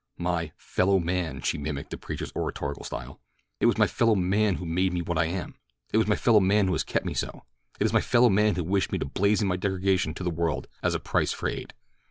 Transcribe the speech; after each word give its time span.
"My 0.17 0.51
'fellow 0.57 0.97
man'!" 0.97 1.41
She 1.43 1.59
mimicked 1.59 1.91
the 1.91 1.97
preacher's 1.99 2.31
oratorical 2.35 2.83
style. 2.83 3.21
"It 3.59 3.67
was 3.67 3.77
my 3.77 3.85
fellow 3.85 4.15
man 4.15 4.55
who 4.55 4.65
made 4.65 4.93
me 4.93 5.03
what 5.03 5.19
I 5.19 5.25
am; 5.25 5.53
it 5.93 5.97
was 5.99 6.07
my 6.07 6.15
fellow 6.15 6.39
man 6.39 6.65
who 6.65 6.73
has 6.73 6.83
kept 6.83 7.05
me 7.05 7.13
so! 7.13 7.43
it 7.79 7.85
is 7.85 7.93
my 7.93 8.01
fellow 8.01 8.31
man 8.31 8.55
who 8.55 8.63
wished 8.63 8.91
me 8.91 8.97
to 8.97 9.05
blazon 9.05 9.47
my 9.47 9.57
degradation 9.57 10.15
to 10.15 10.23
the 10.23 10.31
world 10.31 10.67
as 10.81 10.95
a 10.95 10.99
price 10.99 11.33
for 11.33 11.49
aid." 11.49 11.75